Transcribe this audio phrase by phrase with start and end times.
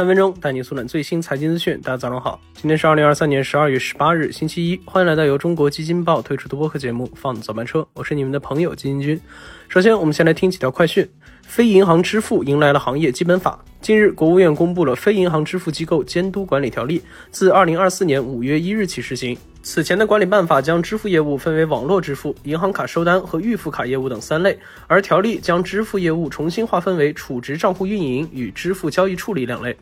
[0.00, 1.78] 三分钟带你速览最新财经资讯。
[1.82, 4.80] 大家早上好，今天是二零二三年十二月十八日，星期一。
[4.86, 9.20] 欢迎来到由中国基金报推出的播客节目《放早班车》，我是你们的朋友基金君。
[9.68, 11.06] 首先，我们先来听几条快讯。
[11.50, 13.58] 非银行支付迎来了行业基本法。
[13.80, 17.00] 近日，国务院公布了《非银行支付机构监督管理条例》，
[17.32, 19.36] 自二零二四年五月一日起施行。
[19.60, 29.76] 此前的管理办法将支付业务分为网络支付、银行卡收单和预付卡业务等三类，而条例将支付业务重新划分为储值账户运营与支付交易处理两类。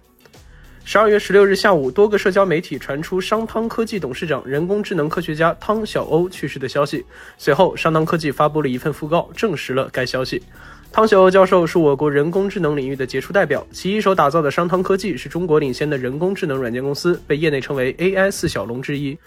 [0.90, 7.04] 十二月十六日下午，多个社交媒体传出商汤科技董事长、人工智能科学家汤晓欧去世的消息。
[7.36, 10.42] 随后，商汤科技发布了一份讣告，证实了该消息。
[10.90, 19.18] 汤晓欧教授是我国人工智能领域的杰出代表，其一手打造的商汤科技是中国领先的人工智能软件公司，被业内称为 AI 四小龙之一。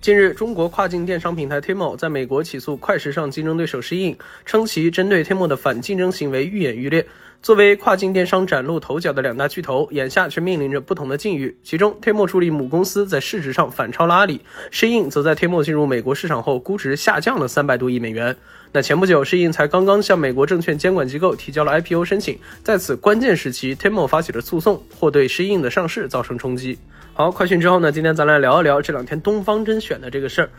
[0.00, 7.06] 近日，中国跨境电商平台 Tmall 在美国起诉快时尚竞争对手 Shein，称其针对 Tmall 的反竞争行为愈演愈烈。
[7.46, 11.56] 作为跨境电商崭露头角的两大巨头，眼下却面临着不同的境遇。
[11.62, 14.40] 其中，Tmall 处理母公司在市值上反超了阿里
[14.72, 18.34] ，Shein 则在 Tmall 进入美国市场后，估值下降了三百多亿美元。
[18.72, 26.76] 那前不久，Shein 才刚刚向美国证券监管机构提交了 IPO 申请，在此关键时期，Tmall 发起了诉讼，或对 Shein 的上市造成冲击。
[27.14, 30.50] 好，快讯之后呢，今天咱来聊一聊这两天东方甄选的这个事儿。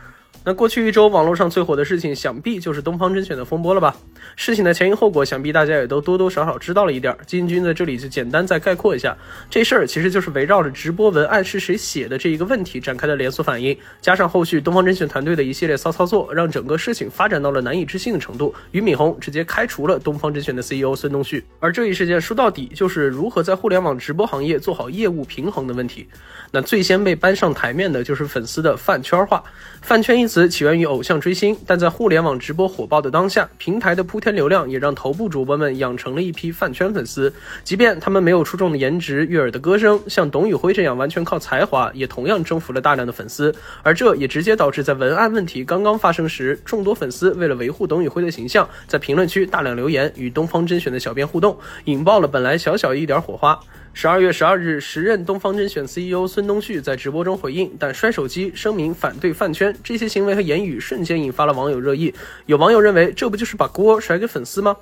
[0.44, 3.94] 那过去一周，网络上最火的事情，想必就是东方甄选的风波了吧？
[4.34, 7.14] 事情的前因后果，想必大家也都多多少少知道了一点。
[7.26, 9.14] 金军在这里就简单再概括一下，
[9.50, 18.54] 这事儿其实就是围绕着直播文案是谁写的这一个问题展开的连锁反应，加上后续东方甄选团队的一系列骚操作，让整个事情发展到了难以置信的程度。
[18.70, 21.44] 俞敏洪直接开除了东方甄选的 CEO 孙东旭。
[21.60, 26.08] 而这一事件说到底，就是如何在互联网直播行业做好业务平衡的问题。
[26.50, 29.44] 那最先被搬上台面的就是粉丝的饭圈化，
[29.82, 30.48] 饭圈一词。
[30.48, 37.32] 起源于偶像追星，但在互联网直播火爆的当下，平台的铺天流量也让头部主播们养成了一批饭圈粉丝。
[37.64, 43.54] 即便他们没有出众的颜值、悦耳的歌声，像董宇辉这样完全靠才华，也同样征服了大量的粉丝。
[43.82, 53.58] 而这也直接导致，在文案问题刚刚发生时，众多粉丝为了维护董宇辉的形象，在评论区大量留言，与东方甄选的小编互动，引爆了本来小小一点火花。
[54.00, 62.14] 十二月十二日，时任东方甄选 CEO 孙东旭在直播中回应，但摔手机声明反对饭圈，这些行为和言语瞬间引发了网友热议。
[62.46, 64.76] 有网友认为，这不就是把锅甩给粉丝吗？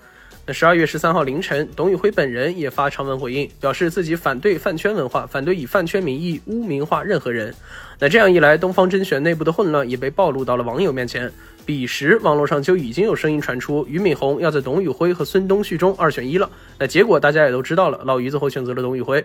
[0.52, 7.52] 十二月十三号凌晨，董宇辉本人也发长文回应，表示自己反对饭圈文化，反对以饭圈名义污名化任何人。
[7.98, 11.32] 那这样一来，东方甄选内部的混乱也被暴露到了网友面前。
[11.64, 16.48] 彼时，网络上就已经有声音传出，俞敏洪要在董宇辉和孙东旭中二选一了。
[16.78, 19.24] 那结果大家也都知道了，老于最后选择了董宇辉。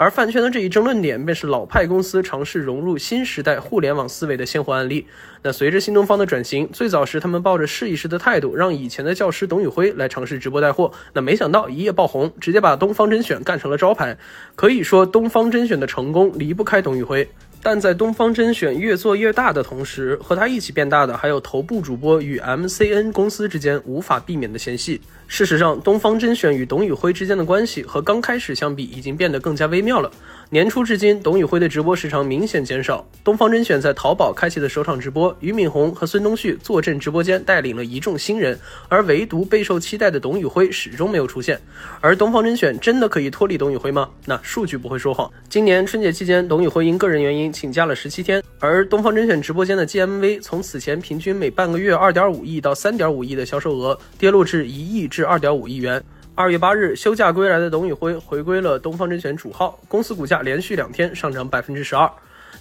[0.00, 5.06] 而饭圈的这一争论点，便是老派公司尝试融入新时代互联网思维的鲜活案例。
[5.42, 10.90] 那随着新东方的转型，最早时他们抱着试一试的态度，让以前的教师董宇辉来尝试直播带货。
[11.12, 14.16] 那没想到一夜爆红，直接把东方甄选干成了招牌。
[14.56, 17.28] 可以说，东方甄选的成功离不开董宇辉。
[17.62, 25.00] 但在东方甄选越做越大的同时，和他一起变大的还有头部主播与 MCN 公司之间无法避免的嫌隙。
[25.26, 30.10] 事实上，东方甄选与董宇辉之间的关系和刚开始相比，已经变得更加微妙了。
[30.52, 33.06] 年初至今，董宇辉的直播时长明显减少。
[33.22, 38.58] 东方甄选在淘宝开启的首场直播，俞敏洪和孙东旭坐镇直播间，带领了一众新人，
[38.88, 41.56] 而唯独备受期待的董宇辉始终没有出现。
[42.00, 44.08] 而东方甄选真的可以脱离董宇辉吗？
[44.26, 45.30] 那数据不会说谎。
[45.48, 56.02] 今年春节期间，董宇辉因个人原因请假了十七天，而东方甄选直播间的 GMV 从此前平均每半个月二点五亿到三点五亿的销售额，跌落至一亿至二点五亿元。
[56.40, 62.10] 二月八日，休假归来的董宇辉回归了东方甄选主号，公司股价连续两天上涨百分之十二。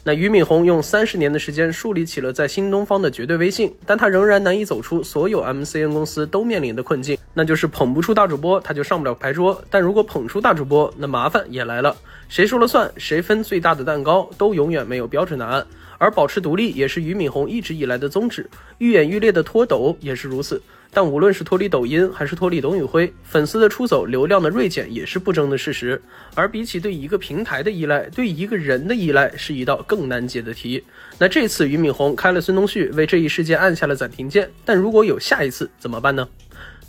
[0.04, 11.96] 那俞敏洪用三十年的时间树立起了在新东方的绝对威信，但他仍然难以走出所有 MCN 公司都面临的困境，那就是捧不出大主播，他就上不了牌桌；但如果捧出大主播，那麻烦也来了，
[12.28, 15.66] 谁说了算，谁分最大的蛋糕，都永远没有标准答案。
[15.98, 20.62] 而保持独立也是俞敏洪一直以来的宗旨，愈演愈烈的脱抖也是如此。
[20.92, 26.02] 但无论是脱离抖音，还是脱离董宇辉，粉丝的出走、流量的锐减也是不争的事实。
[26.34, 30.84] 而比起对一个平台的依赖，对一个人的依赖是一道更难解的题。
[31.20, 34.50] 那这次俞敏洪开了孙东旭，为这一事件按下了暂停键。
[34.66, 36.28] 但如果有下一次，怎么办呢？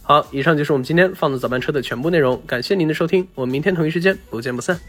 [0.03, 4.81] 好，以上就是我们今天放的早班车的全部内容，感谢您的收听，我们明天同一时间不见不散。